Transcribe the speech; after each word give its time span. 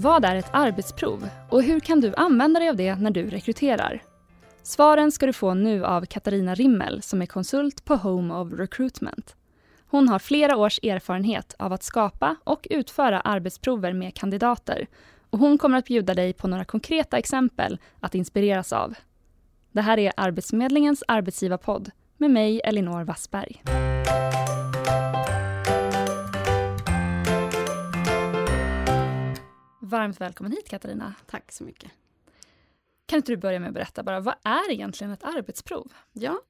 Vad 0.00 0.24
är 0.24 0.36
ett 0.36 0.50
arbetsprov 0.52 1.28
och 1.50 1.62
hur 1.62 1.80
kan 1.80 2.00
du 2.00 2.14
använda 2.16 2.60
dig 2.60 2.68
av 2.68 2.76
det 2.76 2.94
när 2.94 3.10
du 3.10 3.30
rekryterar? 3.30 4.02
Svaren 4.62 5.12
ska 5.12 5.26
du 5.26 5.32
få 5.32 5.54
nu 5.54 5.84
av 5.84 6.04
Katarina 6.04 6.54
Rimmel 6.54 7.02
som 7.02 7.22
är 7.22 7.26
konsult 7.26 7.84
på 7.84 7.96
Home 7.96 8.34
of 8.34 8.52
Recruitment. 8.52 9.36
Hon 9.86 10.08
har 10.08 10.18
flera 10.18 10.56
års 10.56 10.78
erfarenhet 10.82 11.54
av 11.58 11.72
att 11.72 11.82
skapa 11.82 12.36
och 12.44 12.66
utföra 12.70 13.20
arbetsprover 13.20 13.92
med 13.92 14.14
kandidater 14.14 14.86
och 15.30 15.38
hon 15.38 15.58
kommer 15.58 15.78
att 15.78 15.86
bjuda 15.86 16.14
dig 16.14 16.32
på 16.32 16.48
några 16.48 16.64
konkreta 16.64 17.18
exempel 17.18 17.78
att 18.00 18.14
inspireras 18.14 18.72
av. 18.72 18.94
Det 19.72 19.80
här 19.80 19.98
är 19.98 20.12
Arbetsförmedlingens 20.16 21.04
arbetsgivarpodd 21.08 21.90
med 22.16 22.30
mig, 22.30 22.60
Elinor 22.64 23.04
Wassberg. 23.04 23.62
Varmt 29.88 30.20
välkommen 30.20 30.52
hit 30.52 30.68
Katarina. 30.68 31.14
Tack 31.26 31.52
så 31.52 31.64
mycket. 31.64 31.90
Kan 33.06 33.16
inte 33.16 33.32
du 33.32 33.36
börja 33.36 33.60
med 33.60 33.68
att 33.68 33.74
berätta 33.74 34.02
bara, 34.02 34.20
vad 34.20 34.34
är 34.42 34.70
egentligen 34.70 35.12
ett 35.12 35.24
arbetsprov? 35.24 35.92
Ja, 36.12 36.40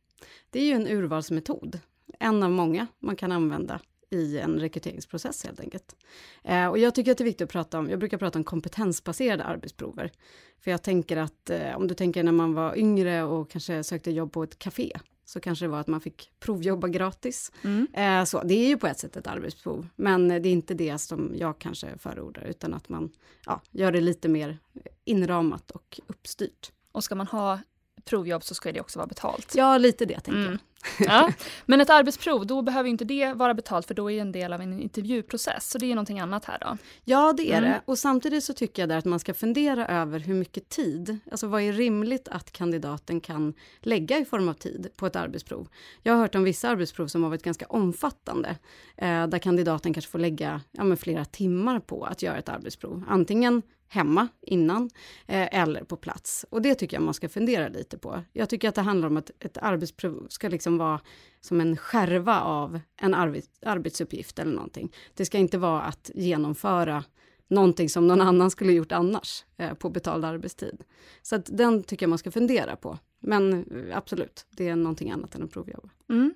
det 0.51 0.61
är 0.61 0.65
ju 0.65 0.73
en 0.73 0.87
urvalsmetod. 0.87 1.81
En 2.19 2.43
av 2.43 2.51
många 2.51 2.87
man 2.99 3.17
kan 3.17 3.33
använda 3.33 3.81
i 4.11 4.39
en 4.39 4.59
rekryteringsprocess 4.59 5.45
helt 5.45 5.61
enkelt. 5.61 5.97
Eh, 6.45 6.67
och 6.67 6.79
jag 6.79 6.95
tycker 6.95 7.13
att 7.13 7.19
det 7.19 7.23
är 7.23 7.27
viktigt 7.27 7.45
att 7.45 7.53
prata 7.53 7.79
om, 7.79 7.91
jag 7.91 7.99
brukar 7.99 8.19
prata 8.19 8.39
om 8.39 8.45
kompetensbaserade 8.45 9.45
arbetsprover. 9.45 10.13
För 10.61 10.71
jag 10.71 10.83
tänker 10.83 11.17
att 11.17 11.51
eh, 11.51 11.77
om 11.77 11.89
du 11.89 11.95
tänker 11.95 12.23
när 12.23 12.33
man 12.33 12.55
var 12.55 12.79
yngre 12.79 13.23
och 13.23 13.51
kanske 13.51 13.85
sökte 13.85 14.11
jobb 14.11 14.33
på 14.33 14.43
ett 14.43 14.59
café, 14.59 14.99
så 15.29 15.41
kanske 15.41 15.65
det 15.65 15.69
var 15.69 15.81
att 15.81 15.87
man 15.87 16.01
fick 16.01 16.31
provjobba 16.41 16.89
gratis. 16.89 17.53
Mm. 17.63 17.87
Eh, 17.93 18.25
så 18.25 18.43
det 18.43 18.55
är 18.55 18.69
ju 18.69 18.77
på 18.77 18.87
ett 18.87 18.99
sätt 18.99 19.17
ett 19.17 19.27
arbetsprov, 19.27 19.89
men 19.97 20.29
det 20.29 20.35
är 20.35 20.47
inte 20.47 20.75
det 20.75 20.99
som 20.99 21.33
jag 21.37 21.59
kanske 21.59 21.99
förordar, 21.99 22.43
utan 22.43 22.75
att 22.75 22.89
man 22.89 23.11
ja, 23.47 23.61
gör 23.71 23.93
det 23.93 24.01
lite 24.01 24.29
mer 24.29 24.59
inramat 25.05 25.71
och 25.71 26.01
uppstyrt. 26.07 26.73
Och 26.93 27.05
ska 27.05 27.15
man 27.15 27.27
ha 27.27 27.59
provjobb 28.05 28.45
så 28.45 28.55
ska 28.55 28.73
det 28.73 28.81
också 28.81 28.99
vara 28.99 29.07
betalt. 29.07 29.55
Ja, 29.57 29.79
lite 29.79 30.05
det 30.05 30.21
tänker 30.21 30.41
mm. 30.41 30.51
jag. 30.51 30.61
Ja. 30.99 31.33
Men 31.67 31.81
ett 31.81 31.91
arbetsprov, 31.91 32.47
då 32.47 32.63
behöver 32.63 32.89
inte 32.89 33.05
det 33.05 33.33
vara 33.33 33.55
betalt 33.55 33.87
för 33.87 33.95
då 33.95 34.11
är 34.11 34.15
det 34.15 34.21
en 34.21 34.33
del 34.33 34.53
av 34.53 34.61
en 34.61 34.81
intervjuprocess. 34.81 35.71
Så 35.71 35.79
det 35.79 35.87
är 35.87 35.95
någonting 35.95 36.21
annat 36.21 36.45
här 36.45 36.59
då? 36.61 36.77
Ja, 37.05 37.33
det 37.33 37.53
är 37.53 37.59
mm. 37.59 37.71
det. 37.71 37.81
Och 37.85 37.99
samtidigt 37.99 38.45
så 38.45 38.53
tycker 38.53 38.83
jag 38.83 38.89
där 38.89 38.99
att 38.99 39.05
man 39.05 39.21
ska 39.21 39.35
fundera 39.35 39.87
över 39.87 40.19
hur 40.19 40.35
mycket 40.35 40.69
tid, 40.69 41.19
alltså 41.31 41.47
vad 41.47 41.63
är 41.63 41.73
rimligt 41.73 42.29
att 42.29 42.53
kandidaten 42.53 43.21
kan 43.21 43.55
lägga 43.81 44.19
i 44.19 44.25
form 44.25 44.49
av 44.49 44.55
tid 44.55 44.89
på 44.97 45.07
ett 45.07 45.17
arbetsprov. 45.17 45.69
Jag 46.03 46.13
har 46.13 46.21
hört 46.21 46.35
om 46.35 46.45
vissa 46.45 46.69
arbetsprov 46.69 47.07
som 47.07 47.23
har 47.23 47.31
varit 47.31 47.43
ganska 47.43 47.67
omfattande, 47.67 48.57
eh, 48.97 49.27
där 49.27 49.39
kandidaten 49.39 49.95
kanske 49.95 50.11
får 50.11 50.19
lägga 50.19 50.61
ja, 50.71 50.97
flera 50.97 51.25
timmar 51.25 51.81
på 51.81 52.05
att 52.05 52.23
göra 52.23 52.37
ett 52.37 52.49
arbetsprov. 52.49 53.05
Antingen 53.09 53.63
hemma 53.89 54.29
innan 54.41 54.91
eh, 55.27 55.61
eller 55.61 55.85
på 55.85 55.97
plats. 55.97 56.45
Och 56.51 56.63
det 56.63 56.75
tycker 56.75 56.97
jag 56.97 57.03
man 57.03 57.15
ska 57.15 57.29
fundera 57.29 57.69
lite 57.69 57.99
på. 57.99 58.23
Jag 58.33 58.49
tycker 58.49 58.69
att 58.69 58.75
det 58.75 58.83
handlar 58.83 59.09
om 59.09 59.17
att 59.17 59.31
ett 59.41 59.59
arbetsprov 59.59 60.27
ska 60.31 60.49
liksom 60.49 60.68
Liksom 60.69 60.79
vara 60.79 61.01
som 61.41 61.61
en 61.61 61.77
skärva 61.77 62.41
av 62.41 62.81
en 62.97 63.15
arbetsuppgift 63.15 64.39
eller 64.39 64.53
någonting. 64.53 64.93
Det 65.15 65.27
ska 65.27 65.39
inte 65.39 65.59
vara 65.59 65.83
att 65.83 66.11
genomföra 66.15 67.05
någonting 67.49 67.89
som 67.89 68.07
någon 68.07 68.21
annan 68.21 68.51
skulle 68.51 68.73
gjort 68.73 68.93
annars 68.93 69.45
eh, 69.57 69.75
på 69.75 69.91
betald 69.91 70.25
arbetstid. 70.25 70.85
Så 71.23 71.37
att 71.37 71.49
den 71.57 71.83
tycker 71.83 72.05
jag 72.05 72.09
man 72.09 72.19
ska 72.19 72.31
fundera 72.31 72.77
på. 72.77 72.99
Men 73.21 73.53
eh, 73.53 73.97
absolut, 73.97 74.47
det 74.51 74.69
är 74.69 74.77
någonting 74.77 75.11
annat 75.11 75.35
än 75.35 75.43
att 75.43 75.51
provjobba. 75.51 75.89
Mm. 76.09 76.35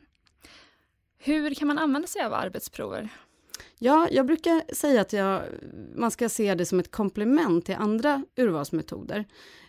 Hur 1.19 1.55
kan 1.55 1.69
man 1.69 1.79
använda 1.79 2.09
sig 2.09 2.25
av 2.25 2.33
arbetsprover? 2.33 3.09
Ja, 3.85 4.09
jag 4.11 4.27
brukar 4.27 4.75
säga 4.75 5.01
att 5.01 5.13
jag, 5.13 5.43
man 5.95 6.11
ska 6.11 6.29
se 6.29 6.55
det 6.55 6.67
som 6.67 6.81
ett 6.81 6.91
komplement 6.91 7.67
till 7.67 7.75
andra 7.75 8.25
urvalsmetoder. 8.37 9.25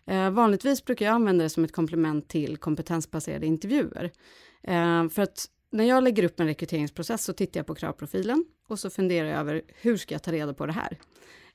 Eh, 0.05 0.29
vanligtvis 0.29 0.85
brukar 0.85 1.05
jag 1.05 1.13
använda 1.13 1.43
det 1.43 1.49
som 1.49 1.63
ett 1.63 1.71
komplement 1.71 2.27
till 2.27 2.57
kompetensbaserade 2.57 3.45
intervjuer. 3.45 4.11
Eh, 4.63 5.09
för 5.09 5.21
att 5.21 5.45
när 5.71 5.83
jag 5.83 6.03
lägger 6.03 6.23
upp 6.23 6.39
en 6.39 6.47
rekryteringsprocess 6.47 7.23
så 7.23 7.33
tittar 7.33 7.59
jag 7.59 7.67
på 7.67 7.75
kravprofilen 7.75 8.45
och 8.67 8.79
så 8.79 8.89
funderar 8.89 9.27
jag 9.27 9.39
över 9.39 9.61
hur 9.67 9.97
ska 9.97 10.15
jag 10.15 10.23
ta 10.23 10.31
reda 10.31 10.53
på 10.53 10.65
det 10.65 10.73
här? 10.73 10.97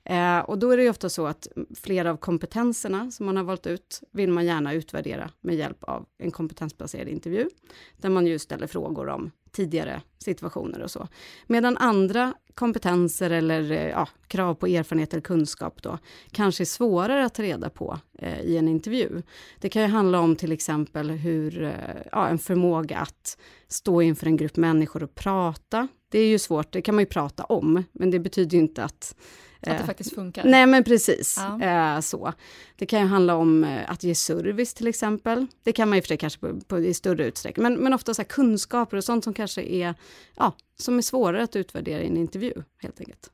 Eh, 0.04 0.44
och 0.44 0.58
då 0.58 0.70
är 0.70 0.76
det 0.76 0.82
ju 0.82 0.90
ofta 0.90 1.08
så 1.08 1.26
att 1.26 1.48
flera 1.76 2.10
av 2.10 2.16
kompetenserna 2.16 3.10
som 3.10 3.26
man 3.26 3.36
har 3.36 3.44
valt 3.44 3.66
ut 3.66 4.02
vill 4.12 4.30
man 4.30 4.46
gärna 4.46 4.72
utvärdera 4.72 5.30
med 5.40 5.56
hjälp 5.56 5.84
av 5.84 6.06
en 6.19 6.30
kompetensbaserad 6.30 7.08
intervju, 7.08 7.48
där 7.96 8.10
man 8.10 8.26
ju 8.26 8.38
ställer 8.38 8.66
frågor 8.66 9.08
om 9.08 9.30
tidigare 9.53 10.03
situationer 10.19 10.82
och 10.82 10.91
så. 10.91 11.09
Medan 11.47 11.76
andra 11.76 12.34
kompetenser 12.59 13.31
eller 13.31 13.70
eh, 13.70 13.88
ja, 13.88 14.09
krav 14.26 14.54
på 14.54 14.66
erfarenhet 14.66 15.12
eller 15.12 15.22
kunskap 15.22 15.82
då 15.82 15.98
kanske 16.31 16.62
är 16.62 16.64
svårare 16.64 17.25
att 17.25 17.34
ta 17.34 17.42
reda 17.42 17.70
på 17.70 17.98
eh, 18.19 18.41
i 18.41 18.56
en 18.56 18.69
intervju. 18.69 19.22
Det 19.58 19.69
kan 19.69 19.82
ju 19.82 19.88
handla 19.88 20.20
om 20.20 20.37
till 20.37 20.53
exempel 20.53 21.10
hur, 21.10 21.62
eh, 21.62 21.72
ja, 22.12 22.28
en 22.28 22.38
förmåga 22.38 22.98
att 22.98 23.38
stå 23.69 24.03
inför 24.03 24.26
en 24.26 24.37
grupp 24.37 24.56
människor 24.56 25.03
och 25.03 25.14
prata. 25.14 25.88
Det 26.08 26.19
är 26.19 26.26
ju 26.26 26.38
svårt, 26.38 26.72
det 26.72 26.82
kan 26.82 26.94
man 26.94 27.03
ju 27.03 27.06
prata 27.06 27.44
om, 27.44 27.84
men 27.92 28.10
det 28.10 28.19
betyder 28.19 28.56
ju 28.56 28.62
inte 28.62 28.84
att 28.84 29.14
att 29.60 29.69
det 29.69 29.74
eh, 29.74 29.86
faktiskt 29.86 30.14
funkar? 30.14 30.44
Nej 30.44 30.66
men 30.66 30.84
precis, 30.84 31.36
ja. 31.60 31.94
Eh, 31.94 32.00
så. 32.00 32.32
Det 32.76 32.86
kan 32.86 33.00
ju 33.00 33.06
handla 33.06 33.34
om 33.34 33.64
eh, 33.64 33.91
att 33.91 34.04
ge 34.04 34.14
service 34.14 34.74
till 34.74 34.86
exempel. 34.86 35.46
Det 35.62 35.72
kan 35.72 35.88
man 35.88 35.98
ju 35.98 36.02
för 36.02 36.08
sig 36.08 36.16
kanske 36.16 36.41
på, 36.41 36.60
på, 36.60 36.78
i 36.78 36.94
större 36.94 37.24
utsträckning, 37.24 37.62
men, 37.62 37.74
men 37.74 37.94
ofta 37.94 38.14
så 38.14 38.24
kunskaper 38.24 38.96
och 38.96 39.04
sånt 39.04 39.24
som 39.24 39.34
kanske 39.34 39.62
är, 39.62 39.94
ja, 40.36 40.52
som 40.76 40.98
är 40.98 41.02
svårare 41.02 41.42
att 41.42 41.56
utvärdera 41.56 42.02
i 42.02 42.06
en 42.06 42.16
intervju 42.16 42.52
helt 42.82 43.00
enkelt. 43.00 43.30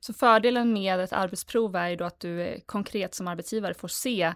Så 0.00 0.12
fördelen 0.12 0.72
med 0.72 1.00
ett 1.00 1.12
arbetsprov 1.12 1.76
är 1.76 1.88
ju 1.88 1.96
då 1.96 2.04
att 2.04 2.20
du 2.20 2.60
konkret 2.66 3.14
som 3.14 3.28
arbetsgivare 3.28 3.74
får 3.74 3.88
se 3.88 4.32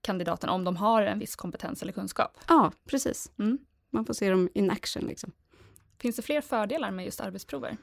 kandidaten 0.00 0.48
om 0.48 0.64
de 0.64 0.76
har 0.76 1.02
en 1.02 1.18
viss 1.18 1.36
kompetens 1.36 1.82
eller 1.82 1.92
kunskap? 1.92 2.38
Ja, 2.48 2.72
precis. 2.86 3.32
Mm. 3.38 3.58
Man 3.90 4.04
får 4.04 4.14
se 4.14 4.30
dem 4.30 4.48
in 4.54 4.70
action 4.70 5.04
liksom. 5.04 5.32
Finns 5.98 6.16
det 6.16 6.22
fler 6.22 6.40
fördelar 6.40 6.90
med 6.90 7.04
just 7.04 7.20
arbetsprover? 7.20 7.76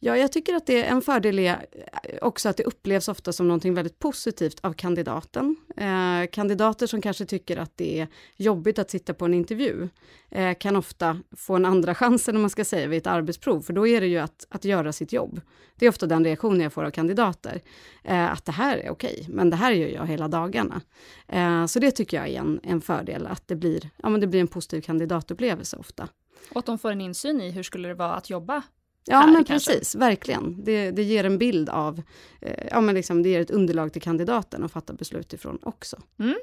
Ja, 0.00 0.16
jag 0.16 0.32
tycker 0.32 0.54
att 0.54 0.66
det 0.66 0.82
är 0.82 0.90
en 0.90 1.02
fördel 1.02 1.38
är 1.38 1.66
eh, 1.72 2.18
också 2.22 2.48
att 2.48 2.56
det 2.56 2.62
upplevs 2.62 3.08
ofta 3.08 3.32
som 3.32 3.48
någonting 3.48 3.74
väldigt 3.74 3.98
positivt 3.98 4.60
av 4.60 4.72
kandidaten. 4.72 5.56
Eh, 5.76 6.30
kandidater 6.32 6.86
som 6.86 7.00
kanske 7.00 7.24
tycker 7.24 7.56
att 7.56 7.72
det 7.76 8.00
är 8.00 8.08
jobbigt 8.36 8.78
att 8.78 8.90
sitta 8.90 9.14
på 9.14 9.24
en 9.24 9.34
intervju 9.34 9.88
eh, 10.30 10.54
kan 10.58 10.76
ofta 10.76 11.20
få 11.36 11.56
en 11.56 11.64
andra 11.64 11.94
chans, 11.94 12.28
om 12.28 12.40
man 12.40 12.50
ska 12.50 12.64
säga, 12.64 12.86
vid 12.86 12.98
ett 12.98 13.06
arbetsprov, 13.06 13.60
för 13.60 13.72
då 13.72 13.86
är 13.86 14.00
det 14.00 14.06
ju 14.06 14.18
att, 14.18 14.46
att 14.48 14.64
göra 14.64 14.92
sitt 14.92 15.12
jobb. 15.12 15.40
Det 15.76 15.86
är 15.86 15.90
ofta 15.90 16.06
den 16.06 16.24
reaktionen 16.24 16.60
jag 16.60 16.72
får 16.72 16.84
av 16.84 16.90
kandidater, 16.90 17.62
eh, 18.04 18.32
att 18.32 18.44
det 18.44 18.52
här 18.52 18.76
är 18.76 18.90
okej, 18.90 19.26
men 19.28 19.50
det 19.50 19.56
här 19.56 19.72
gör 19.72 19.88
jag 19.88 20.06
hela 20.06 20.28
dagarna. 20.28 20.80
Eh, 21.28 21.66
så 21.66 21.78
det 21.78 21.90
tycker 21.90 22.16
jag 22.16 22.28
är 22.28 22.40
en, 22.40 22.60
en 22.62 22.80
fördel, 22.80 23.26
att 23.26 23.48
det 23.48 23.56
blir, 23.56 23.90
ja, 23.96 24.08
men 24.08 24.20
det 24.20 24.26
blir 24.26 24.40
en 24.40 24.48
positiv 24.48 24.80
kandidatupplevelse 24.80 25.76
ofta. 25.76 26.08
Och 26.50 26.58
att 26.58 26.66
de 26.66 26.78
får 26.78 26.90
en 26.90 27.00
insyn 27.00 27.40
i 27.40 27.50
hur 27.50 27.62
skulle 27.62 27.88
det 27.88 27.94
vara 27.94 28.14
att 28.14 28.30
jobba 28.30 28.62
Ja, 29.10 29.26
men 29.26 29.44
kanske. 29.44 29.72
precis, 29.72 29.94
verkligen. 29.94 30.64
Det, 30.64 30.90
det 30.90 31.02
ger 31.02 31.24
en 31.24 31.38
bild 31.38 31.68
av, 31.68 32.02
eh, 32.40 32.66
ja 32.70 32.80
men 32.80 32.94
liksom, 32.94 33.22
det 33.22 33.28
ger 33.28 33.40
ett 33.40 33.50
underlag 33.50 33.92
till 33.92 34.02
kandidaten 34.02 34.64
att 34.64 34.72
fatta 34.72 34.92
beslut 34.92 35.32
ifrån 35.32 35.58
också. 35.62 35.96
Mm. 36.18 36.34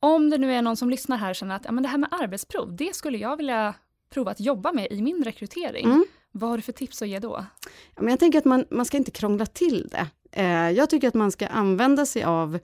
Om 0.00 0.30
det 0.30 0.38
nu 0.38 0.52
är 0.52 0.62
någon 0.62 0.76
som 0.76 0.90
lyssnar 0.90 1.16
här 1.16 1.30
och 1.30 1.36
känner 1.36 1.56
att 1.56 1.64
ja, 1.64 1.72
men 1.72 1.82
det 1.82 1.88
här 1.88 1.98
med 1.98 2.08
arbetsprov, 2.12 2.76
det 2.76 2.94
skulle 2.94 3.18
jag 3.18 3.36
vilja 3.36 3.74
prova 4.10 4.30
att 4.30 4.40
jobba 4.40 4.72
med 4.72 4.86
i 4.90 5.02
min 5.02 5.24
rekrytering. 5.24 5.84
Mm. 5.84 6.04
Vad 6.32 6.50
har 6.50 6.56
du 6.56 6.62
för 6.62 6.72
tips 6.72 7.02
att 7.02 7.08
ge 7.08 7.18
då? 7.18 7.44
Ja, 7.94 8.02
men 8.02 8.08
jag 8.08 8.20
tänker 8.20 8.38
att 8.38 8.44
man, 8.44 8.64
man 8.70 8.86
ska 8.86 8.96
inte 8.96 9.10
krångla 9.10 9.46
till 9.46 9.88
det. 9.90 10.06
Eh, 10.32 10.70
jag 10.70 10.90
tycker 10.90 11.08
att 11.08 11.14
man 11.14 11.32
ska 11.32 11.46
använda 11.46 12.06
sig 12.06 12.24
av 12.24 12.58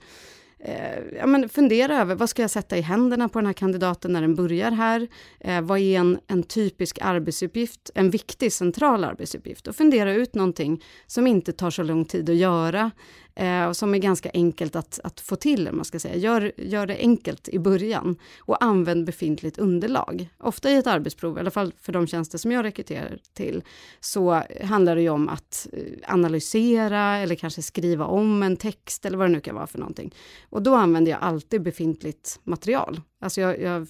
eh, 0.65 1.17
ja, 1.17 1.25
men 1.25 1.49
fundera 1.49 2.01
över 2.01 2.15
vad 2.15 2.29
ska 2.29 2.41
jag 2.41 2.51
sätta 2.51 2.77
i 2.77 2.81
händerna 2.81 3.29
på 3.29 3.39
den 3.39 3.45
här 3.45 3.53
kandidaten 3.53 4.13
när 4.13 4.21
den 4.21 4.35
börjar 4.35 4.71
här? 4.71 5.07
Eh, 5.39 5.61
vad 5.61 5.79
är 5.79 5.99
en, 5.99 6.19
en 6.27 6.43
typisk 6.43 6.99
arbetsuppgift, 7.01 7.91
en 7.95 8.09
viktig 8.09 8.53
central 8.53 9.03
arbetsuppgift? 9.03 9.67
Och 9.67 9.75
fundera 9.75 10.13
ut 10.13 10.35
någonting 10.35 10.83
som 11.07 11.27
inte 11.27 11.51
tar 11.51 11.69
så 11.69 11.83
lång 11.83 12.05
tid 12.05 12.29
att 12.29 12.35
göra 12.35 12.91
eh, 13.35 13.71
som 13.71 13.93
är 13.93 13.97
ganska 13.97 14.31
enkelt 14.33 14.75
att, 14.75 14.99
att 15.03 15.19
få 15.19 15.35
till, 15.35 15.69
man 15.71 15.85
ska 15.85 15.99
säga. 15.99 16.15
Gör, 16.15 16.51
gör 16.57 16.87
det 16.87 16.97
enkelt 16.97 17.49
i 17.49 17.59
början 17.59 18.15
och 18.39 18.63
använd 18.63 19.05
befintligt 19.05 19.57
underlag. 19.57 20.29
Ofta 20.37 20.71
i 20.71 20.75
ett 20.75 20.87
arbetsprov, 20.87 21.37
i 21.37 21.39
alla 21.39 21.51
fall 21.51 21.73
för 21.81 21.93
de 21.93 22.07
tjänster 22.07 22.37
som 22.37 22.51
jag 22.51 22.65
rekryterar 22.65 23.17
till, 23.33 23.63
så 23.99 24.43
handlar 24.63 24.95
det 24.95 25.01
ju 25.01 25.09
om 25.09 25.29
att 25.29 25.67
eh, 25.73 26.13
analysera 26.13 27.17
eller 27.17 27.35
kanske 27.35 27.61
skriva 27.61 28.05
om 28.05 28.43
en 28.43 28.57
text 28.57 29.05
eller 29.05 29.17
vad 29.17 29.27
det 29.27 29.33
nu 29.33 29.41
kan 29.41 29.55
vara 29.55 29.67
för 29.67 29.79
någonting. 29.79 30.13
Och 30.49 30.61
då 30.61 30.75
använder 30.75 31.11
jag 31.11 31.21
alltid 31.21 31.61
befintligt 31.61 32.39
material. 32.43 33.01
Alltså 33.19 33.41
jag, 33.41 33.61
jag 33.61 33.87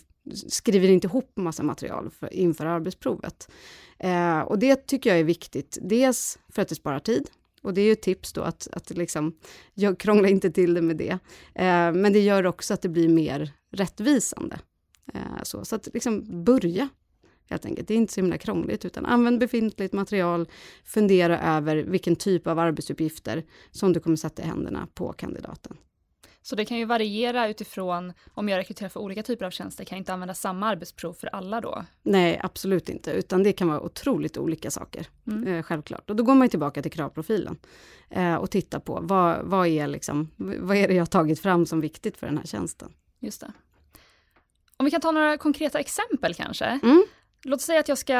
skriver 0.47 0.89
inte 0.89 1.07
ihop 1.07 1.31
massa 1.35 1.63
material 1.63 2.09
för, 2.19 2.33
inför 2.33 2.65
arbetsprovet. 2.65 3.51
Eh, 3.99 4.39
och 4.39 4.59
det 4.59 4.87
tycker 4.87 5.09
jag 5.09 5.19
är 5.19 5.23
viktigt, 5.23 5.77
dels 5.81 6.39
för 6.49 6.61
att 6.61 6.67
det 6.67 6.75
sparar 6.75 6.99
tid, 6.99 7.29
och 7.63 7.73
det 7.73 7.81
är 7.81 7.85
ju 7.85 7.91
ett 7.91 8.01
tips 8.01 8.33
då 8.33 8.41
att, 8.41 8.67
att 8.71 8.89
liksom, 8.89 9.35
jag 9.73 9.97
krånglar 9.97 10.29
inte 10.29 10.51
till 10.51 10.73
det 10.73 10.81
med 10.81 10.97
det. 10.97 11.11
Eh, 11.55 11.91
men 11.91 12.13
det 12.13 12.19
gör 12.19 12.45
också 12.45 12.73
att 12.73 12.81
det 12.81 12.89
blir 12.89 13.09
mer 13.09 13.51
rättvisande. 13.71 14.59
Eh, 15.13 15.43
så, 15.43 15.65
så 15.65 15.75
att 15.75 15.87
liksom 15.93 16.43
börja 16.43 16.89
helt 17.49 17.65
enkelt. 17.65 17.87
Det 17.87 17.93
är 17.93 17.97
inte 17.97 18.13
så 18.13 18.21
himla 18.21 18.37
krångligt, 18.37 18.85
utan 18.85 19.05
använd 19.05 19.39
befintligt 19.39 19.93
material, 19.93 20.49
fundera 20.85 21.39
över 21.39 21.75
vilken 21.75 22.15
typ 22.15 22.47
av 22.47 22.59
arbetsuppgifter 22.59 23.43
som 23.71 23.93
du 23.93 23.99
kommer 23.99 24.17
sätta 24.17 24.41
i 24.41 24.45
händerna 24.45 24.87
på 24.93 25.13
kandidaten. 25.13 25.77
Så 26.45 26.55
det 26.55 26.65
kan 26.65 26.77
ju 26.77 26.85
variera 26.85 27.47
utifrån 27.47 28.13
om 28.33 28.49
jag 28.49 28.57
rekryterar 28.57 28.89
för 28.89 28.99
olika 28.99 29.23
typer 29.23 29.45
av 29.45 29.51
tjänster, 29.51 29.85
kan 29.85 29.95
jag 29.95 30.01
inte 30.01 30.13
använda 30.13 30.33
samma 30.33 30.67
arbetsprov 30.67 31.13
för 31.13 31.27
alla 31.27 31.61
då? 31.61 31.85
Nej, 32.03 32.39
absolut 32.43 32.89
inte, 32.89 33.11
utan 33.11 33.43
det 33.43 33.53
kan 33.53 33.67
vara 33.67 33.81
otroligt 33.81 34.37
olika 34.37 34.71
saker, 34.71 35.07
mm. 35.27 35.47
eh, 35.47 35.63
självklart. 35.63 36.09
Och 36.09 36.15
då 36.15 36.23
går 36.23 36.35
man 36.35 36.49
tillbaka 36.49 36.81
till 36.81 36.91
kravprofilen 36.91 37.57
eh, 38.09 38.35
och 38.35 38.51
tittar 38.51 38.79
på 38.79 38.99
vad, 39.01 39.41
vad, 39.43 39.67
är 39.67 39.87
liksom, 39.87 40.29
vad 40.37 40.77
är 40.77 40.87
det 40.87 40.93
jag 40.93 41.01
har 41.01 41.05
tagit 41.05 41.39
fram 41.39 41.65
som 41.65 41.81
viktigt 41.81 42.17
för 42.17 42.27
den 42.27 42.37
här 42.37 42.45
tjänsten. 42.45 42.93
Just 43.19 43.41
det. 43.41 43.53
Om 44.77 44.85
vi 44.85 44.91
kan 44.91 45.01
ta 45.01 45.11
några 45.11 45.37
konkreta 45.37 45.79
exempel 45.79 46.33
kanske. 46.33 46.65
Mm. 46.65 47.03
Låt 47.43 47.61
säga 47.61 47.79
att 47.79 47.87
jag 47.87 47.97
ska 47.97 48.15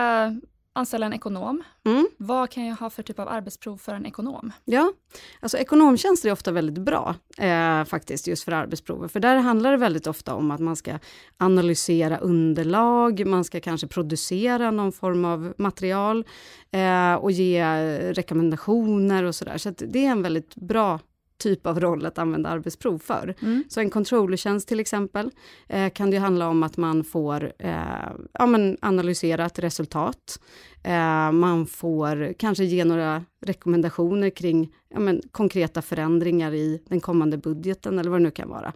anställa 0.74 1.06
en 1.06 1.14
ekonom. 1.14 1.64
Mm. 1.86 2.08
Vad 2.18 2.50
kan 2.50 2.66
jag 2.66 2.76
ha 2.76 2.90
för 2.90 3.04
typ 3.04 3.20
av 3.20 3.28
arbetsprov 3.28 3.78
för 3.78 3.96
en 3.96 4.06
ekonom? 4.06 4.52
Ja, 4.66 4.94
alltså 5.40 5.58
ekonomtjänster 5.58 6.30
är 6.30 6.34
ofta 6.34 6.52
väldigt 6.52 6.86
bra 6.86 7.16
eh, 7.38 7.84
faktiskt 7.84 8.28
just 8.28 8.44
för 8.44 8.52
arbetsprover, 8.52 9.08
för 9.08 9.20
där 9.20 9.36
handlar 9.36 9.72
det 9.72 9.78
väldigt 9.78 10.08
ofta 10.08 10.36
om 10.36 10.52
att 10.52 10.60
man 10.60 10.76
ska 10.76 11.00
analysera 11.38 12.18
underlag, 12.18 13.26
man 13.28 13.44
ska 13.44 13.60
kanske 13.60 13.88
producera 13.88 14.72
någon 14.72 14.92
form 14.92 15.26
av 15.26 15.54
material 15.58 16.26
eh, 16.72 17.14
och 17.14 17.32
ge 17.32 17.66
rekommendationer 18.14 19.24
och 19.24 19.36
sådär. 19.36 19.58
Så, 19.58 19.74
så 19.80 19.86
det 19.86 20.06
är 20.06 20.12
en 20.12 20.22
väldigt 20.22 20.56
bra 20.56 21.00
typ 21.44 21.68
av 21.68 21.80
roll 21.80 22.06
att 22.06 22.18
använda 22.18 22.50
arbetsprov 22.50 22.98
för. 22.98 23.36
Mm. 23.42 23.64
Så 23.70 23.80
en 23.80 23.90
controllertjänst 23.90 24.68
till 24.68 24.80
exempel 24.80 25.32
eh, 25.68 25.90
kan 25.90 26.12
det 26.12 26.18
handla 26.18 26.48
om 26.48 26.64
att 26.64 26.78
man 26.78 27.04
får 27.04 27.54
eh, 27.60 28.12
ja, 28.34 28.46
men 28.46 28.78
analysera 28.82 29.46
ett 29.46 29.60
resultat. 29.60 30.40
Eh, 30.84 31.32
man 31.32 31.66
får 31.66 32.34
kanske 32.34 32.64
ge 32.64 32.86
några 32.86 33.26
rekommendationer 33.46 34.30
kring 34.30 34.76
ja, 34.90 35.00
men, 35.00 35.22
konkreta 35.32 35.82
förändringar 35.82 36.54
i 36.54 36.82
den 36.90 37.00
kommande 37.00 37.38
budgeten 37.38 38.00
eller 38.00 38.10
vad 38.10 38.20
det 38.20 38.24
nu 38.24 38.32
kan 38.32 38.50
vara. 38.50 38.74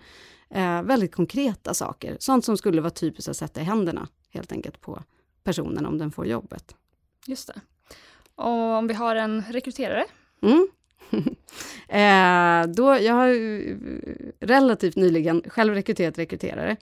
Eh, 0.50 0.81
väldigt 0.84 1.16
konkreta 1.16 1.74
saker, 1.74 2.18
sånt 2.19 2.46
som 2.46 2.58
skulle 2.58 2.81
vara 2.81 2.92
typiskt 2.92 3.30
att 3.30 3.38
sätta 3.38 3.62
i 3.62 3.64
händerna 3.64 4.08
helt 4.30 4.52
enkelt 4.52 4.81
på 4.81 5.04
personen 5.44 5.86
om 5.86 5.98
den 5.98 6.12
får 6.12 6.28
jobbet. 6.28 6.75
Just 7.28 7.48
det. 7.48 7.62
Och 8.36 8.78
om 8.78 8.88
vi 8.88 8.94
har 8.94 9.16
en 9.16 9.44
rekryterare 9.50 10.06
Mm. 10.42 10.68
eh, 11.97 12.67
då, 12.67 12.97
jag 13.01 13.13
har 13.13 13.27
eh, 13.29 13.75
relativt 14.39 14.95
nyligen 14.95 15.41
själv 15.47 15.73
rekryterat 15.73 16.17
rekryterare. 16.17 16.77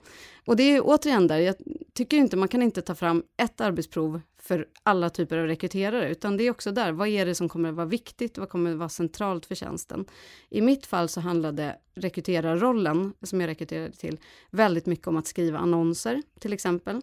Och 0.46 0.56
det 0.56 0.62
är 0.62 0.80
återigen 0.84 1.26
där, 1.26 1.38
jag 1.38 1.54
tycker 1.94 2.16
inte 2.16 2.36
man 2.36 2.48
kan 2.48 2.62
inte 2.62 2.82
ta 2.82 2.94
fram 2.94 3.22
ett 3.36 3.60
arbetsprov 3.60 4.20
för 4.38 4.66
alla 4.82 5.10
typer 5.10 5.38
av 5.38 5.46
rekryterare, 5.46 6.10
utan 6.10 6.36
det 6.36 6.44
är 6.44 6.50
också 6.50 6.72
där, 6.72 6.92
vad 6.92 7.08
är 7.08 7.26
det 7.26 7.34
som 7.34 7.48
kommer 7.48 7.68
att 7.68 7.74
vara 7.74 7.86
viktigt, 7.86 8.38
vad 8.38 8.48
kommer 8.48 8.70
att 8.70 8.78
vara 8.78 8.88
centralt 8.88 9.46
för 9.46 9.54
tjänsten? 9.54 10.04
I 10.50 10.60
mitt 10.60 10.86
fall 10.86 11.08
så 11.08 11.20
handlade 11.20 11.76
rekryterarrollen, 11.94 13.12
som 13.22 13.40
jag 13.40 13.48
rekryterade 13.48 13.92
till, 13.92 14.18
väldigt 14.50 14.86
mycket 14.86 15.06
om 15.06 15.16
att 15.16 15.26
skriva 15.26 15.58
annonser, 15.58 16.22
till 16.40 16.52
exempel. 16.52 17.00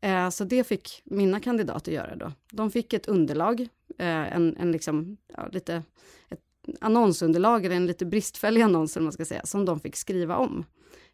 Eh, 0.00 0.30
så 0.30 0.44
det 0.44 0.64
fick 0.64 1.02
mina 1.04 1.40
kandidater 1.40 1.92
göra 1.92 2.16
då. 2.16 2.32
De 2.50 2.70
fick 2.70 2.92
ett 2.92 3.08
underlag, 3.08 3.60
eh, 3.98 4.34
en, 4.34 4.56
en 4.56 4.72
liksom, 4.72 5.16
ja, 5.36 5.48
lite, 5.52 5.82
ett 6.28 6.40
annonsunderlag, 6.80 7.64
eller 7.64 7.76
en 7.76 7.86
lite 7.86 8.06
bristfällig 8.06 8.62
annons, 8.62 8.96
man 8.96 9.12
ska 9.12 9.24
säga, 9.24 9.46
som 9.46 9.64
de 9.64 9.80
fick 9.80 9.96
skriva 9.96 10.36
om 10.36 10.64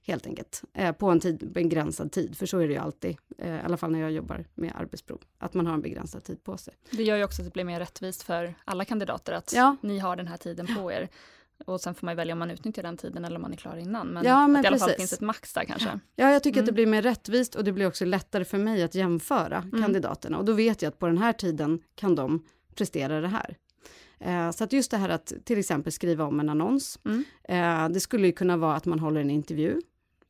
helt 0.09 0.27
enkelt, 0.27 0.63
eh, 0.75 0.93
på 0.93 1.11
en 1.11 1.21
tid, 1.21 1.53
begränsad 1.53 2.13
tid, 2.13 2.37
för 2.37 2.47
så 2.47 2.59
är 2.59 2.67
det 2.67 2.73
ju 2.73 2.79
alltid, 2.79 3.17
eh, 3.39 3.57
i 3.57 3.61
alla 3.61 3.77
fall 3.77 3.91
när 3.91 4.01
jag 4.01 4.13
jobbar 4.13 4.45
med 4.55 4.73
arbetsprov, 4.77 5.21
att 5.39 5.55
man 5.55 5.67
har 5.67 5.75
en 5.75 5.83
begränsad 5.83 6.25
tid 6.25 6.45
på 6.45 6.57
sig. 6.57 6.75
Det 6.91 7.03
gör 7.03 7.17
ju 7.17 7.25
också 7.25 7.43
att 7.43 7.47
det 7.47 7.53
blir 7.53 7.65
mer 7.65 7.81
rättvist 7.81 8.23
för 8.23 8.55
alla 8.65 8.85
kandidater, 8.85 9.33
att 9.33 9.53
ja. 9.53 9.77
ni 9.81 9.99
har 9.99 10.17
den 10.17 10.27
här 10.27 10.37
tiden 10.37 10.67
på 10.77 10.93
er. 10.93 11.09
Och 11.67 11.81
sen 11.81 11.95
får 11.95 12.07
man 12.07 12.17
välja 12.17 12.33
om 12.33 12.39
man 12.39 12.51
utnyttjar 12.51 12.83
den 12.83 12.97
tiden 12.97 13.25
eller 13.25 13.37
om 13.37 13.43
man 13.43 13.53
är 13.53 13.57
klar 13.57 13.77
innan. 13.77 14.07
Men, 14.07 14.25
ja, 14.25 14.47
men 14.47 14.57
att 14.57 14.63
det 14.63 14.67
i 14.67 14.69
alla 14.69 14.79
fall 14.79 14.91
finns 14.91 15.13
ett 15.13 15.21
max 15.21 15.53
där 15.53 15.65
kanske. 15.65 16.01
Ja, 16.17 16.31
jag 16.33 16.43
tycker 16.43 16.59
mm. 16.59 16.63
att 16.63 16.77
det 16.77 16.83
mm. 16.83 16.91
blir 16.91 17.03
mer 17.03 17.03
rättvist 17.03 17.55
och 17.55 17.65
det 17.65 17.73
blir 17.73 17.87
också 17.87 18.05
lättare 18.05 18.45
för 18.45 18.59
mig 18.59 18.83
att 18.83 18.95
jämföra 18.95 19.57
mm. 19.57 19.83
kandidaterna. 19.83 20.39
Och 20.39 20.45
då 20.45 20.53
vet 20.53 20.83
jag 20.83 20.89
att 20.89 20.99
på 20.99 21.07
den 21.07 21.19
här 21.19 21.33
tiden 21.33 21.83
kan 21.95 22.15
de 22.15 22.45
prestera 22.75 23.21
det 23.21 23.29
här. 23.29 23.57
Eh, 24.21 24.51
så 24.51 24.65
att 24.65 24.73
just 24.73 24.91
det 24.91 24.97
här 24.97 25.09
att 25.09 25.33
till 25.45 25.59
exempel 25.59 25.93
skriva 25.93 26.25
om 26.25 26.41
en 26.41 26.49
annons. 26.49 26.99
Mm. 27.05 27.25
Eh, 27.45 27.89
det 27.95 28.01
skulle 28.01 28.27
ju 28.27 28.33
kunna 28.33 28.57
vara 28.57 28.75
att 28.75 28.87
man 28.87 28.99
håller 28.99 29.21
en 29.21 29.31
intervju 29.31 29.81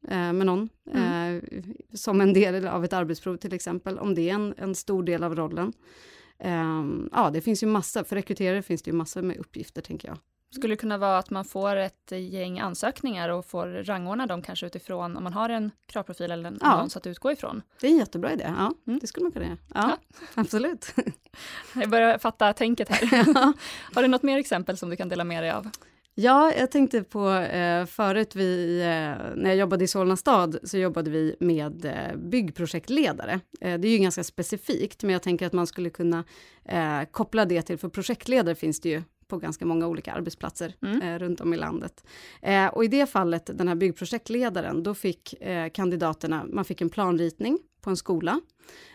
eh, 0.09 0.33
med 0.33 0.47
någon, 0.47 0.69
mm. 0.91 1.37
eh, 1.37 1.63
som 1.95 2.21
en 2.21 2.33
del 2.33 2.67
av 2.67 2.85
ett 2.85 2.93
arbetsprov 2.93 3.37
till 3.37 3.53
exempel, 3.53 3.99
om 3.99 4.15
det 4.15 4.31
är 4.31 4.35
en, 4.35 4.55
en 4.57 4.75
stor 4.75 5.03
del 5.03 5.23
av 5.23 5.37
rollen. 5.37 5.73
Eh, 6.39 6.85
ja, 7.13 7.31
det 7.31 7.41
finns 7.41 7.63
ju 7.63 7.67
massa, 7.67 8.05
för 8.05 8.17
rekryterare 8.17 8.63
finns 8.63 8.83
det 8.83 8.91
ju 8.91 8.97
massor 8.97 9.23
med 9.23 9.37
uppgifter 9.37 9.83
tänker 9.83 10.09
jag. 10.09 10.19
Skulle 10.51 10.73
det 10.73 10.77
kunna 10.77 10.99
vara 10.99 11.19
att 11.19 11.31
man 11.31 11.45
får 11.45 11.77
ett 11.77 12.13
gäng 12.13 12.59
ansökningar 12.59 13.29
och 13.29 13.47
får 13.47 13.67
rangordna 13.67 14.27
dem 14.27 14.43
kanske 14.43 14.67
utifrån 14.67 15.17
om 15.17 15.25
man 15.25 15.33
har 15.33 15.49
en 15.49 15.71
kravprofil 15.87 16.31
eller 16.31 16.49
en 16.49 16.59
ja. 16.61 16.67
annons 16.67 16.97
att 16.97 17.07
utgå 17.07 17.33
ifrån? 17.33 17.63
Det 17.81 17.87
är 17.87 17.91
en 17.91 17.99
jättebra 17.99 18.33
idé, 18.33 18.55
ja. 18.59 18.75
Mm. 18.87 18.99
Det 18.99 19.07
skulle 19.07 19.25
man 19.25 19.33
kunna 19.33 19.45
göra. 19.45 19.59
Ja, 19.75 19.99
ja. 20.11 20.17
absolut. 20.35 20.95
Jag 21.75 21.91
börjar 21.91 22.19
fatta 22.19 22.53
tänket 22.53 22.89
här. 22.89 23.25
Ja. 23.35 23.53
Har 23.95 24.03
du 24.03 24.09
något 24.09 24.23
mer 24.23 24.39
exempel 24.39 24.77
som 24.77 24.91
du 24.91 24.97
kan 24.97 25.09
dela 25.09 25.25
med 25.25 25.43
dig 25.43 25.51
av? 25.51 25.71
Ja, 26.21 26.53
jag 26.59 26.71
tänkte 26.71 27.03
på 27.03 27.31
eh, 27.31 27.87
förut, 27.87 28.37
vi, 28.37 28.81
eh, 28.81 28.87
när 29.37 29.47
jag 29.47 29.57
jobbade 29.57 29.85
i 29.85 29.89
Solna 29.89 30.17
stad, 30.17 30.59
så 30.63 30.79
jobbade 30.79 31.11
vi 31.11 31.37
med 31.41 31.85
eh, 31.85 32.17
byggprojektledare. 32.17 33.41
Eh, 33.61 33.79
det 33.79 33.89
är 33.89 33.93
ju 33.93 33.99
ganska 33.99 34.25
specifikt, 34.25 35.03
men 35.03 35.13
jag 35.13 35.23
tänker 35.23 35.47
att 35.47 35.53
man 35.53 35.67
skulle 35.67 35.91
kunna 35.91 36.25
eh, 36.65 37.03
koppla 37.11 37.45
det 37.45 37.63
till, 37.63 37.79
för 37.79 37.89
projektledare 37.89 38.55
finns 38.55 38.81
det 38.81 38.89
ju 38.89 39.03
på 39.29 39.39
ganska 39.39 39.67
många 39.67 39.87
olika 39.87 40.13
arbetsplatser 40.13 40.75
mm. 40.83 41.03
eh, 41.03 41.19
runt 41.19 41.41
om 41.41 41.55
i 41.55 41.57
landet. 41.57 42.05
Eh, 42.43 42.67
och 42.67 42.85
i 42.85 42.89
det 42.89 43.07
fallet, 43.07 43.51
den 43.55 43.69
här 43.69 43.75
byggprojektledaren, 43.75 44.83
då 44.83 44.95
fick 44.95 45.43
eh, 45.43 45.69
kandidaterna, 45.69 46.47
man 46.53 46.65
fick 46.65 46.81
en 46.81 46.91
planritning 46.91 47.59
på 47.81 47.91
en 47.91 47.97
skola 47.97 48.41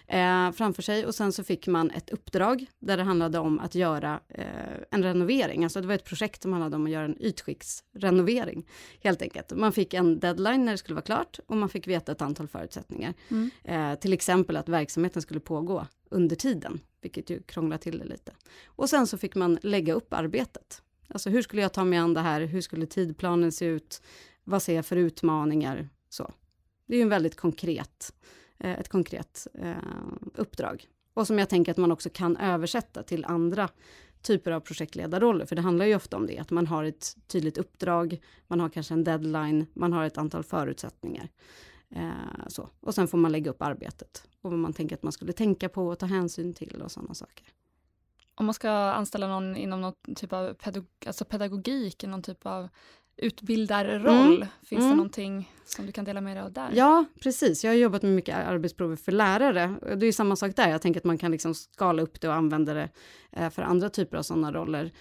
eh, 0.07 0.51
framför 0.51 0.81
sig 0.81 1.05
och 1.05 1.15
sen 1.15 1.33
så 1.33 1.43
fick 1.43 1.67
man 1.67 1.91
ett 1.91 2.09
uppdrag 2.09 2.65
där 2.79 2.97
det 2.97 3.03
handlade 3.03 3.39
om 3.39 3.59
att 3.59 3.75
göra 3.75 4.19
eh, 4.29 4.45
en 4.91 5.03
renovering. 5.03 5.63
Alltså 5.63 5.81
det 5.81 5.87
var 5.87 5.95
ett 5.95 6.05
projekt 6.05 6.41
som 6.41 6.53
handlade 6.53 6.75
om 6.75 6.85
att 6.85 6.91
göra 6.91 7.05
en 7.05 7.17
ytskiktsrenovering 7.19 8.67
helt 9.03 9.21
enkelt. 9.21 9.51
Man 9.55 9.71
fick 9.71 9.93
en 9.93 10.19
deadline 10.19 10.65
när 10.65 10.71
det 10.71 10.77
skulle 10.77 10.95
vara 10.95 11.05
klart 11.05 11.39
och 11.47 11.57
man 11.57 11.69
fick 11.69 11.87
veta 11.87 12.11
ett 12.11 12.21
antal 12.21 12.47
förutsättningar. 12.47 13.13
Mm. 13.29 13.49
Eh, 13.63 13.99
till 13.99 14.13
exempel 14.13 14.57
att 14.57 14.69
verksamheten 14.69 15.21
skulle 15.21 15.39
pågå 15.39 15.87
under 16.09 16.35
tiden, 16.35 16.79
vilket 17.01 17.29
ju 17.29 17.41
krånglar 17.41 17.77
till 17.77 17.99
det 17.99 18.05
lite. 18.05 18.31
Och 18.65 18.89
sen 18.89 19.07
så 19.07 19.17
fick 19.17 19.35
man 19.35 19.59
lägga 19.61 19.93
upp 19.93 20.13
arbetet. 20.13 20.81
Alltså 21.07 21.29
hur 21.29 21.41
skulle 21.41 21.61
jag 21.61 21.73
ta 21.73 21.83
mig 21.83 21.99
an 21.99 22.13
det 22.13 22.21
här? 22.21 22.41
Hur 22.41 22.61
skulle 22.61 22.85
tidplanen 22.85 23.51
se 23.51 23.65
ut? 23.65 24.01
Vad 24.43 24.61
ser 24.61 24.75
jag 24.75 24.85
för 24.85 24.95
utmaningar? 24.95 25.89
Så. 26.09 26.33
Det 26.85 26.93
är 26.93 26.97
ju 26.97 27.03
en 27.03 27.09
väldigt 27.09 27.35
konkret 27.35 28.13
Eh, 28.63 28.79
ett 28.79 28.89
konkret 28.89 29.47
eh, 29.53 29.75
uppdrag. 30.35 30.87
Och 31.13 31.27
som 31.27 31.39
jag 31.39 31.49
tänker 31.49 31.71
att 31.71 31.77
man 31.77 31.91
också 31.91 32.09
kan 32.09 32.37
översätta 32.37 33.03
till 33.03 33.25
andra 33.25 33.69
typer 34.21 34.51
av 34.51 34.59
projektledarroller, 34.59 35.45
för 35.45 35.55
det 35.55 35.61
handlar 35.61 35.85
ju 35.85 35.95
ofta 35.95 36.17
om 36.17 36.27
det, 36.27 36.39
att 36.39 36.51
man 36.51 36.67
har 36.67 36.83
ett 36.83 37.15
tydligt 37.27 37.57
uppdrag, 37.57 38.21
man 38.47 38.59
har 38.59 38.69
kanske 38.69 38.93
en 38.93 39.03
deadline, 39.03 39.65
man 39.73 39.93
har 39.93 40.05
ett 40.05 40.17
antal 40.17 40.43
förutsättningar. 40.43 41.29
Eh, 41.89 42.47
så. 42.47 42.69
Och 42.79 42.95
sen 42.95 43.07
får 43.07 43.17
man 43.17 43.31
lägga 43.31 43.51
upp 43.51 43.61
arbetet 43.61 44.27
och 44.41 44.51
vad 44.51 44.59
man 44.59 44.73
tänker 44.73 44.95
att 44.95 45.03
man 45.03 45.11
skulle 45.11 45.33
tänka 45.33 45.69
på 45.69 45.87
och 45.87 45.99
ta 45.99 46.05
hänsyn 46.05 46.53
till 46.53 46.81
och 46.81 46.91
sådana 46.91 47.13
saker. 47.13 47.47
Om 48.35 48.45
man 48.45 48.53
ska 48.53 48.69
anställa 48.71 49.27
någon 49.27 49.55
inom 49.55 49.81
någon 49.81 50.15
typ 50.15 50.33
av 50.33 50.53
pedagog 50.53 50.87
alltså 51.05 51.25
pedagogik, 51.25 52.03
någon 52.03 52.21
typ 52.21 52.45
av 52.45 52.69
utbildarroll. 53.17 54.35
Mm. 54.35 54.47
Finns 54.63 54.79
mm. 54.79 54.89
det 54.89 54.95
någonting 54.95 55.51
som 55.65 55.85
du 55.85 55.91
kan 55.91 56.05
dela 56.05 56.21
med 56.21 56.37
dig 56.37 56.43
av 56.43 56.53
där? 56.53 56.69
Ja, 56.73 57.05
precis. 57.21 57.63
Jag 57.63 57.71
har 57.71 57.75
jobbat 57.75 58.01
med 58.01 58.11
mycket 58.11 58.35
arbetsprover 58.35 58.95
för 58.95 59.11
lärare. 59.11 59.95
Det 59.95 60.05
är 60.05 60.11
samma 60.11 60.35
sak 60.35 60.55
där. 60.55 60.69
Jag 60.69 60.81
tänker 60.81 60.99
att 60.99 61.03
man 61.03 61.17
kan 61.17 61.31
liksom 61.31 61.53
skala 61.53 62.01
upp 62.01 62.21
det 62.21 62.27
och 62.27 62.33
använda 62.33 62.73
det 62.73 62.89
eh, 63.31 63.49
för 63.49 63.61
andra 63.61 63.89
typer 63.89 64.17
av 64.17 64.23
sådana 64.23 64.51
roller. 64.51 64.91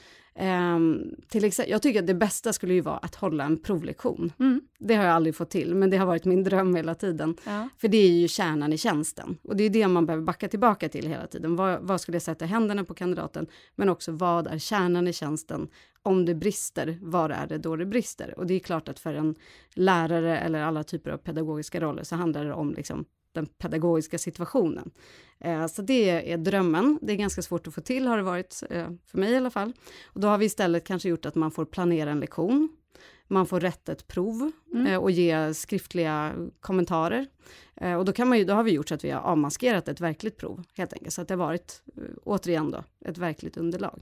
Um, 0.41 1.15
till 1.29 1.45
exempel, 1.45 1.71
jag 1.71 1.83
tycker 1.83 2.01
att 2.01 2.07
det 2.07 2.15
bästa 2.15 2.53
skulle 2.53 2.75
ju 2.75 2.81
vara 2.81 2.97
att 2.97 3.15
hålla 3.15 3.45
en 3.45 3.62
provlektion. 3.62 4.33
Mm. 4.41 4.61
Det 4.79 4.95
har 4.95 5.05
jag 5.05 5.15
aldrig 5.15 5.37
fått 5.37 5.51
till, 5.51 5.75
men 5.75 5.91
det 5.91 5.97
har 5.97 6.07
varit 6.07 6.25
min 6.25 6.45
dröm 6.45 6.75
hela 6.75 6.95
tiden. 6.95 7.37
Ja. 7.45 7.69
För 7.79 7.89
det 7.89 7.97
är 7.97 8.11
ju 8.11 8.29
kärnan 8.29 8.73
i 8.73 8.79
tjänsten. 8.79 9.39
Och 9.43 9.57
det 9.57 9.65
är 9.65 9.71
det 9.71 9.89
man 9.89 10.07
behöver 10.07 10.25
backa 10.25 10.49
tillbaka 10.49 10.89
till 10.89 11.07
hela 11.09 11.27
tiden. 11.27 11.57
Vad, 11.57 11.81
vad 11.83 12.01
skulle 12.01 12.15
jag 12.15 12.23
sätta 12.23 12.45
händerna 12.45 12.85
på 12.85 12.95
kandidaten? 12.95 13.47
Men 13.75 13.89
också 13.89 14.12
vad 14.12 14.47
är 14.47 14.59
kärnan 14.59 15.09
i 15.09 15.12
tjänsten? 15.12 15.69
Om 16.03 16.25
det 16.25 16.35
brister, 16.35 16.99
var 17.01 17.31
är 17.31 17.47
det 17.47 17.59
då 17.59 17.77
det 17.77 17.87
brister? 17.87 18.39
Och 18.39 18.47
det 18.47 18.55
är 18.55 18.61
klart 18.61 18.89
att 18.89 18.99
för 18.99 19.15
en 19.15 19.35
lärare 19.75 20.39
eller 20.39 20.62
alla 20.62 20.85
typer 20.85 21.11
av 21.11 21.17
pedagogiska 21.19 21.81
roller 21.81 22.03
så 22.03 22.17
handlar 22.17 22.45
det 22.45 22.53
om 22.53 22.75
liksom 22.75 23.05
den 23.33 23.47
pedagogiska 23.47 24.19
situationen. 24.19 24.91
Eh, 25.45 25.67
så 25.67 25.83
det 25.83 26.33
är 26.33 26.37
drömmen. 26.37 26.99
Det 27.03 27.13
är 27.13 27.17
ganska 27.17 27.43
svårt 27.43 27.67
att 27.67 27.75
få 27.75 27.81
till, 27.81 28.07
har 28.07 28.17
det 28.17 28.23
varit, 28.23 28.63
eh, 28.71 28.89
för 29.07 29.19
mig 29.19 29.33
i 29.33 29.37
alla 29.37 29.51
fall. 29.51 29.73
Och 30.05 30.21
då 30.21 30.29
har 30.29 30.39
vi 30.39 30.45
istället 30.45 30.85
kanske 30.87 31.09
gjort 31.09 31.27
att 31.27 31.35
man 31.35 31.51
får 31.51 31.65
planera 31.65 32.11
en 32.11 32.21
lektion. 32.21 32.69
man 33.29 33.47
får 33.47 33.61
rätta 33.61 33.93
ett 33.93 34.07
prov 34.09 34.53
Mm. 34.73 34.87
eh, 34.87 34.99
och 34.99 35.11
ge 35.11 35.55
skriftliga 35.55 36.33
kommentarer. 36.61 37.27
Och 37.99 38.05
då, 38.05 38.13
kan 38.13 38.29
man 38.29 38.39
ju, 38.39 38.45
då 38.45 38.55
har 38.55 38.63
vi 38.63 38.71
gjort 38.71 38.89
så 38.89 38.95
att 38.95 39.05
vi 39.05 39.11
har 39.11 39.21
avmaskerat 39.21 39.89
ett 39.89 40.01
verkligt 40.01 40.37
prov 40.37 40.65
helt 40.77 40.93
enkelt, 40.93 41.13
så 41.13 41.23
att 41.23 41.29
det 41.29 41.35
har 41.35 41.39
varit 41.47 41.83
återigen 42.25 42.71
då 42.71 42.85
ett 43.05 43.19
verkligt 43.19 43.57
underlag. 43.57 44.01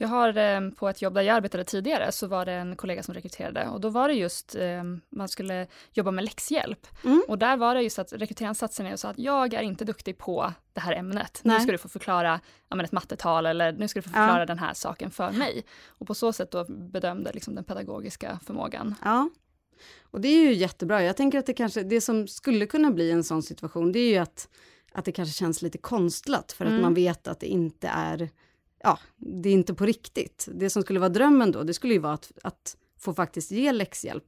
Jag 0.00 0.08
har 0.08 0.36
eh, 0.36 0.70
på 0.70 0.88
ett 0.88 1.02
jobb 1.02 1.14
där 1.14 1.22
jag 1.22 1.36
arbetade 1.36 1.64
tidigare 1.64 2.12
så 2.12 2.26
var 2.26 2.44
det 2.46 2.52
en 2.52 2.76
kollega 2.76 3.02
som 3.02 3.14
rekryterade 3.14 3.68
och 3.68 3.80
då 3.80 3.88
var 3.88 4.08
det 4.08 4.14
just 4.14 4.54
eh, 4.54 4.82
man 5.10 5.28
skulle 5.28 5.66
jobba 5.92 6.10
med 6.10 6.24
läxhjälp 6.24 6.86
Mm. 7.04 7.22
och 7.28 7.38
där 7.38 7.56
var 7.56 7.74
det 7.74 7.82
just 7.82 7.98
att 7.98 8.12
rekryteraren 8.12 8.54
satte 8.54 8.74
sig 8.74 8.84
ner 8.84 8.92
och 8.92 9.00
sa 9.00 9.08
att 9.08 9.18
jag 9.18 9.54
är 9.54 9.62
inte 9.62 9.84
duktig 9.84 10.18
på 10.18 10.52
det 10.72 10.80
här 10.80 10.92
ämnet. 10.92 11.40
Nu 11.44 11.52
Nej. 11.52 11.60
ska 11.60 11.72
du 11.72 11.78
få 11.78 11.88
förklara 11.88 12.40
ja, 12.68 12.76
men 12.76 12.84
ett 12.84 12.92
mattetal 12.92 13.46
eller 13.46 13.72
nu 13.72 13.88
ska 13.88 13.98
du 13.98 14.02
få 14.02 14.10
Ja. 14.10 14.12
förklara 14.26 14.46
den 14.46 14.58
här 14.58 14.74
saken 14.74 15.10
för 15.10 15.30
mig. 15.32 15.64
Och 15.88 16.06
på 16.06 16.14
så 16.14 16.32
sätt 16.32 16.50
då 16.50 16.64
bedömde 16.68 17.32
liksom 17.32 17.54
den 17.54 17.64
pedagogiska 17.64 18.38
förmågan. 18.46 18.94
Ja, 19.04 19.30
och 20.02 20.20
det 20.20 20.28
är 20.28 20.42
ju 20.42 20.52
jättebra. 20.54 21.02
Jag 21.02 21.16
tänker 21.16 21.38
att 21.38 21.46
det 21.46 21.52
kanske, 21.54 21.82
det 21.82 22.00
som 22.00 22.28
skulle 22.28 22.66
kunna 22.66 22.90
bli 22.90 23.10
en 23.10 23.24
sån 23.24 23.42
situation, 23.42 23.92
det 23.92 23.98
är 23.98 24.10
ju 24.10 24.18
att, 24.18 24.48
att 24.92 25.04
det 25.04 25.12
kanske 25.12 25.34
känns 25.38 25.62
lite 25.62 25.78
konstlat 25.78 26.52
för 26.52 26.64
att 26.64 26.70
Mm. 26.70 26.82
man 26.82 26.94
vet 26.94 27.28
att 27.28 27.40
det 27.40 27.46
inte 27.46 27.88
är, 27.88 28.28
ja, 28.82 28.98
det 29.16 29.48
är 29.48 29.52
inte 29.52 29.74
på 29.74 29.86
riktigt. 29.86 30.48
Det 30.54 30.70
som 30.70 30.82
skulle 30.82 30.98
vara 31.00 31.08
drömmen 31.08 31.52
då, 31.52 31.62
det 31.62 31.74
skulle 31.74 31.92
ju 31.94 31.98
vara 32.00 32.12
att, 32.12 32.32
att 32.42 32.76
få 32.98 33.14
faktiskt 33.14 33.50
ge 33.50 33.72
läxhjälp 33.72 34.24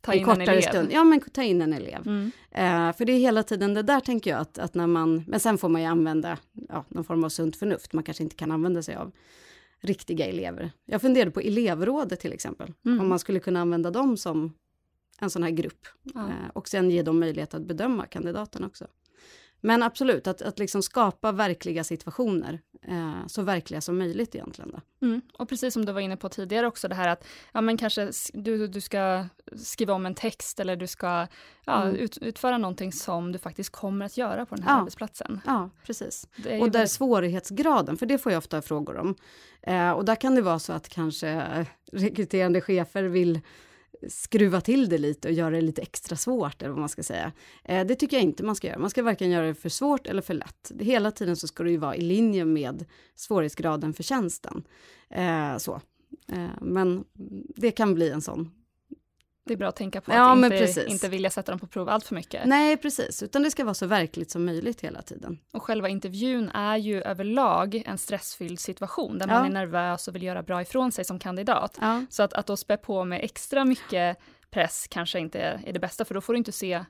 Ta 0.00 0.12
en 0.12 0.18
in 0.18 0.28
en 0.28 0.36
kortare 0.36 0.56
elev. 0.56 0.68
stund. 0.68 0.88
Ja, 0.92 1.04
men 1.04 1.20
ta 1.20 1.42
in 1.42 1.62
en 1.62 1.72
elev. 1.72 2.06
Mm. 2.06 2.30
Eh, 2.50 2.96
för 2.96 3.04
det 3.04 3.12
är 3.12 3.18
hela 3.18 3.42
tiden 3.42 3.74
det 3.74 3.82
där 3.82 4.00
tänker 4.00 4.30
jag 4.30 4.40
att, 4.40 4.58
att 4.58 4.74
när 4.74 4.86
man, 4.86 5.24
men 5.26 5.40
sen 5.40 5.58
får 5.58 5.68
man 5.68 5.80
ju 5.80 5.86
använda 5.86 6.38
ja, 6.68 6.84
någon 6.88 7.04
form 7.04 7.24
av 7.24 7.28
sunt 7.28 7.56
förnuft. 7.56 7.92
Man 7.92 8.04
kanske 8.04 8.22
inte 8.22 8.36
kan 8.36 8.50
använda 8.50 8.82
sig 8.82 8.94
av 8.94 9.12
riktiga 9.80 10.26
elever. 10.26 10.72
Jag 10.84 11.00
funderade 11.00 11.30
på 11.30 11.40
elevrådet 11.40 12.20
till 12.20 12.32
exempel, 12.32 12.72
Mm. 12.84 13.00
om 13.00 13.08
man 13.08 13.18
skulle 13.18 13.40
kunna 13.40 13.60
använda 13.60 13.90
dem 13.90 14.16
som 14.16 14.52
en 15.20 15.30
sån 15.30 15.42
här 15.42 15.50
grupp 15.50 15.86
Ja. 16.02 16.20
eh, 16.28 16.50
och 16.52 16.68
sen 16.68 16.90
ge 16.90 17.02
dem 17.02 17.20
möjlighet 17.20 17.54
att 17.54 17.62
bedöma 17.62 18.06
kandidaten 18.06 18.64
också. 18.64 18.86
Men 19.66 19.82
absolut, 19.82 20.26
att, 20.26 20.42
att 20.42 20.58
liksom 20.58 20.82
skapa 20.82 21.32
verkliga 21.32 21.84
situationer, 21.84 22.60
eh, 22.88 23.26
så 23.26 23.42
verkliga 23.42 23.80
som 23.80 23.98
möjligt 23.98 24.34
egentligen. 24.34 24.70
Då. 24.70 25.06
Mm. 25.06 25.20
Och 25.38 25.48
precis 25.48 25.74
som 25.74 25.84
du 25.84 25.92
var 25.92 26.00
inne 26.00 26.16
på 26.16 26.28
tidigare 26.28 26.66
också 26.66 26.88
det 26.88 26.94
här 26.94 27.08
att 27.08 27.24
ja, 27.52 27.60
men 27.60 27.76
kanske 27.76 28.10
du, 28.32 28.66
du 28.66 28.80
ska 28.80 29.24
skriva 29.56 29.94
om 29.94 30.06
en 30.06 30.14
text 30.14 30.60
eller 30.60 30.76
du 30.76 30.86
ska 30.86 31.26
ja, 31.66 31.82
Mm. 31.82 31.96
ut, 31.96 32.18
utföra 32.18 32.58
någonting 32.58 32.92
som 32.92 33.32
du 33.32 33.38
faktiskt 33.38 33.70
kommer 33.70 34.06
att 34.06 34.16
göra 34.16 34.46
på 34.46 34.54
den 34.54 34.64
här 34.64 34.72
Ja. 34.72 34.78
arbetsplatsen. 34.78 35.40
Ja, 35.46 35.70
precis. 35.86 36.26
Och 36.36 36.42
där 36.42 36.58
väldigt- 36.60 36.90
svårighetsgraden, 36.90 37.96
för 37.96 38.06
det 38.06 38.18
får 38.18 38.32
jag 38.32 38.38
ofta 38.38 38.62
frågor 38.62 38.96
om. 38.96 39.14
Eh, 39.62 39.90
och 39.90 40.04
där 40.04 40.16
kan 40.16 40.34
det 40.34 40.42
vara 40.42 40.58
så 40.58 40.72
att 40.72 40.88
kanske 40.88 41.28
eh, 41.28 41.66
rekryterande 41.92 42.60
chefer 42.60 43.02
vill 43.02 43.40
skruva 44.08 44.60
till 44.60 44.88
det 44.88 44.98
lite 44.98 45.28
och 45.28 45.34
göra 45.34 45.50
det 45.50 45.60
lite 45.60 45.82
extra 45.82 46.16
svårt, 46.16 46.62
eller 46.62 46.70
vad 46.70 46.80
man 46.80 46.88
ska 46.88 47.02
säga. 47.02 47.32
Eh, 47.64 47.86
det 47.86 47.94
tycker 47.94 48.16
jag 48.16 48.24
inte 48.24 48.42
man 48.42 48.56
ska 48.56 48.66
göra. 48.66 48.78
Man 48.78 48.90
ska 48.90 49.02
varken 49.02 49.30
göra 49.30 49.46
det 49.46 49.54
för 49.54 49.68
svårt 49.68 50.06
eller 50.06 50.22
för 50.22 50.34
lätt. 50.34 50.70
Det, 50.74 50.84
hela 50.84 51.10
tiden 51.10 51.36
så 51.36 51.46
ska 51.46 51.62
det 51.62 51.70
ju 51.70 51.76
vara 51.76 51.96
i 51.96 52.00
linje 52.00 52.44
med 52.44 52.84
svårighetsgraden 53.14 53.94
för 53.94 54.02
tjänsten. 54.02 54.64
Eh, 55.10 55.56
så. 55.56 55.80
Eh, 56.28 56.46
men 56.60 57.04
det 57.56 57.70
kan 57.70 57.94
bli 57.94 58.10
en 58.10 58.20
sån 58.20 58.50
det 59.46 59.52
är 59.52 59.56
bra 59.58 59.68
att 59.68 59.76
tänka 59.76 60.00
på 60.00 60.12
Ja, 60.12 60.30
att 60.32 60.36
inte, 60.36 60.48
precis. 60.50 60.86
inte 60.86 61.08
vilja 61.08 61.30
sätta 61.30 61.52
dem 61.52 61.58
på 61.58 61.66
prov 61.66 61.88
allt 61.88 62.04
för 62.06 62.14
mycket. 62.14 62.46
Nej, 62.46 62.76
precis, 62.76 63.22
utan 63.22 63.42
det 63.42 63.50
ska 63.50 63.64
vara 63.64 63.74
så 63.74 63.86
verkligt 63.86 64.30
som 64.30 64.44
möjligt 64.44 64.80
hela 64.80 65.02
tiden. 65.02 65.38
Och 65.52 65.62
själva 65.62 65.88
intervjun 65.88 66.48
är 66.54 66.76
ju 66.76 67.02
överlag 67.02 67.82
en 67.86 67.98
stressfylld 67.98 68.60
situation 68.60 69.18
där 69.18 69.26
man 69.26 69.36
Ja. 69.36 69.46
är 69.46 69.50
nervös 69.50 70.08
och 70.08 70.14
vill 70.14 70.22
göra 70.22 70.42
bra 70.42 70.62
ifrån 70.62 70.92
sig 70.92 71.04
som 71.04 71.18
kandidat. 71.18 71.78
Ja, 71.80 72.04
Så 72.10 72.22
att, 72.22 72.32
att 72.32 72.46
då 72.46 72.56
spä 72.56 72.76
på 72.76 73.04
med 73.04 73.20
extra 73.24 73.64
mycket 73.64 74.18
press 74.50 74.86
kanske 74.90 75.18
inte 75.18 75.38
är 75.66 75.72
det 75.72 75.78
bästa, 75.80 76.04
för 76.04 76.14
då 76.14 76.20
får 76.20 76.32
du 76.32 76.36
inte 76.38 76.52
se 76.52 76.84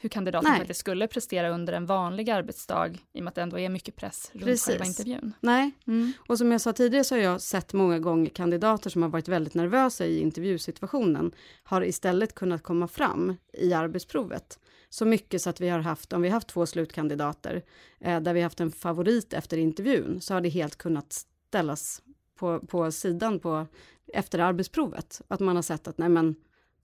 hur 0.00 0.08
kandidaten 0.08 0.50
Nej. 0.50 0.58
faktiskt 0.58 0.80
skulle 0.80 1.06
prestera 1.06 1.48
under 1.50 1.72
en 1.72 1.86
vanlig 1.86 2.30
arbetsdag, 2.30 2.88
i 2.88 3.18
och 3.18 3.24
med 3.24 3.28
att 3.28 3.34
det 3.34 3.42
ändå 3.42 3.58
är 3.58 3.68
mycket 3.68 3.96
press 3.96 4.30
runt 4.32 4.44
Precis. 4.44 4.66
själva 4.66 4.84
intervjun. 4.84 5.32
nej, 5.40 5.70
Mm. 5.86 6.12
Och 6.28 6.38
som 6.38 6.52
jag 6.52 6.60
sa 6.60 6.72
tidigare 6.72 7.04
så 7.04 7.14
har 7.14 7.22
jag 7.22 7.40
sett 7.40 7.72
många 7.72 7.98
gånger 7.98 8.30
kandidater 8.30 8.90
som 8.90 9.02
har 9.02 9.08
varit 9.08 9.28
väldigt 9.28 9.54
nervösa 9.54 10.06
i 10.06 10.20
intervjusituationen, 10.20 11.32
har 11.62 11.82
istället 11.82 12.34
kunnat 12.34 12.62
komma 12.62 12.88
fram 12.88 13.36
i 13.52 13.72
arbetsprovet. 13.72 14.58
Så 14.90 15.04
mycket 15.04 15.42
så 15.42 15.50
att 15.50 15.60
vi 15.60 15.68
har 15.68 15.78
haft, 15.80 16.12
om 16.12 16.22
vi 16.22 16.28
har 16.28 16.34
haft 16.34 16.48
två 16.48 16.66
slutkandidater, 16.66 17.62
eh, 18.00 18.20
där 18.20 18.34
vi 18.34 18.40
har 18.40 18.44
haft 18.44 18.60
en 18.60 18.70
favorit 18.72 19.32
efter 19.32 19.56
intervjun, 19.58 20.20
så 20.20 20.34
har 20.34 20.40
det 20.40 20.48
helt 20.48 20.76
kunnat 20.76 21.24
ställas 21.48 22.02
på, 22.38 22.60
på 22.60 22.92
sidan 22.92 23.38
på, 23.40 23.66
efter 24.12 24.38
arbetsprovet. 24.38 25.20
Att 25.28 25.40
man 25.40 25.56
har 25.56 25.62
sett 25.62 25.88
att 25.88 25.98
nej 25.98 26.08
men, 26.08 26.34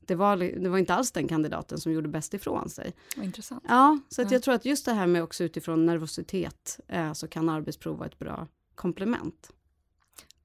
det 0.06 0.14
var, 0.14 0.36
det 0.36 0.68
var 0.68 0.78
inte 0.78 0.94
alls 0.94 1.12
den 1.12 1.28
kandidaten 1.28 1.78
som 1.78 1.92
gjorde 1.92 2.08
bäst 2.08 2.34
ifrån 2.34 2.68
sig. 2.68 2.94
Intressant. 3.16 3.64
Ja, 3.68 3.98
så 4.08 4.22
att 4.22 4.30
Ja. 4.30 4.34
jag 4.34 4.42
tror 4.42 4.54
att 4.54 4.64
just 4.64 4.84
det 4.84 4.92
här 4.92 5.06
med 5.06 5.22
också 5.22 5.44
utifrån 5.44 5.86
nervositet, 5.86 6.80
eh, 6.88 7.12
så 7.12 7.28
kan 7.28 7.48
arbetsprov 7.48 7.96
vara 7.98 8.06
ett 8.08 8.18
bra 8.18 8.48
komplement. 8.74 9.50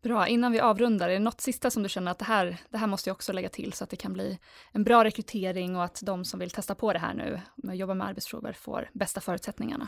Bra, 0.02 0.28
innan 0.28 0.52
vi 0.52 0.60
avrundar, 0.60 1.10
är 1.10 1.14
det 1.14 1.20
något 1.20 1.42
sista 1.42 1.72
som 1.72 1.84
du 1.84 1.90
känner 1.90 2.12
att 2.12 2.20
det 2.20 2.26
här, 2.26 2.58
det 2.70 2.78
här 2.78 2.88
måste 2.88 3.10
jag 3.10 3.16
också 3.16 3.34
lägga 3.34 3.50
till 3.50 3.74
så 3.74 3.84
att 3.84 3.90
det 3.90 3.96
kan 3.96 4.14
bli 4.14 4.40
en 4.72 4.84
bra 4.84 5.04
rekrytering 5.04 5.76
och 5.76 5.84
att 5.84 6.00
de 6.04 6.26
som 6.26 6.40
vill 6.40 6.50
testa 6.50 6.76
på 6.76 6.94
det 6.94 7.00
här 7.00 7.14
nu, 7.14 7.42
med 7.56 7.74
att 7.74 7.78
jobba 7.80 7.94
med 7.94 8.08
arbetsprover, 8.08 8.54
får 8.54 8.90
bästa 8.94 9.22
förutsättningarna? 9.22 9.88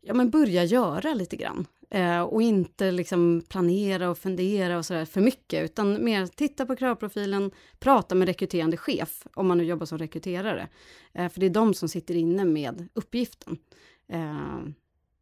ja, 0.00 0.14
men 0.14 0.30
börja 0.30 0.64
göra 0.64 1.14
lite 1.14 1.36
grann. 1.36 1.66
Eh, 1.90 2.20
och 2.20 2.42
inte 2.42 2.90
liksom 2.90 3.42
planera 3.48 4.10
och 4.10 4.18
fundera 4.18 4.78
och 4.78 4.86
sådär 4.86 5.04
för 5.04 5.20
mycket, 5.20 5.64
utan 5.64 6.04
mer 6.04 6.26
titta 6.26 6.66
på 6.66 6.76
kravprofilen, 6.76 7.50
prata 7.78 8.14
med 8.14 8.28
rekryterande 8.28 8.76
chef, 8.76 9.26
om 9.34 9.46
man 9.46 9.58
nu 9.58 9.64
jobbar 9.64 9.86
som 9.86 9.98
rekryterare. 9.98 10.68
Eh, 11.14 11.28
för 11.28 11.40
det 11.40 11.46
är 11.46 11.50
de 11.50 11.74
som 11.74 11.88
sitter 11.88 12.14
inne 12.14 12.44
med 12.44 12.88
uppgiften. 12.94 13.58
Eh, 14.08 14.60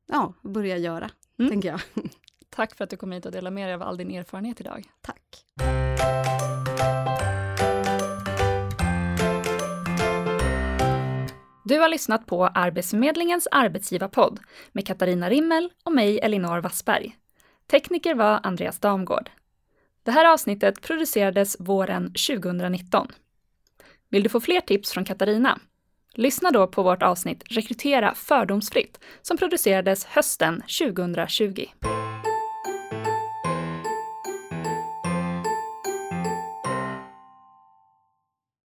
ja, 0.07 0.35
börja 0.43 0.77
göra, 0.79 1.11
Mm. 1.39 1.51
tänker 1.51 1.69
jag. 1.69 1.81
Tack 2.51 2.77
för 2.77 2.85
att 2.85 2.91
du 2.91 2.97
kom 2.97 3.13
hit 3.13 3.27
och 3.27 3.33
delade 3.33 3.55
med 3.55 3.67
dig 3.69 3.75
av 3.75 3.83
all 3.83 3.97
din 3.97 4.11
erfarenhet 4.11 4.61
idag. 4.61 4.85
Tack. 5.01 5.45
Du 11.67 11.79
har 11.79 11.89
lyssnat 11.89 12.27
på 12.27 12.47
Arbetsförmedlingens 12.47 13.49
arbetsgivarpodd 13.51 14.41
med 14.73 14.87
Katarina 14.87 15.31
Rimmel 15.31 15.71
och 15.85 15.93
mig 15.93 16.19
Elinor 16.19 16.59
Wassberg. 16.61 17.17
Tekniker 17.71 18.15
var 18.15 18.41
Andreas 18.43 18.79
Damgård. 18.79 19.31
Det 20.03 20.11
här 20.11 20.33
avsnittet 20.33 20.83
producerades 20.83 21.57
våren 21.61 22.07
2019. 22.07 23.09
Vill 24.11 24.23
du 24.23 24.29
få 24.29 24.41
fler 24.41 24.61
tips 24.61 24.93
från 24.93 25.05
Katarina? 25.05 25.59
Lyssna 26.15 26.51
då 26.51 26.67
på 26.67 26.83
vårt 26.83 27.03
avsnitt 27.03 27.43
Rekrytera 27.51 28.15
fördomsfritt 28.15 29.01
som 29.23 29.37
producerades 29.37 30.05
hösten 30.05 30.63
2020. 30.81 31.67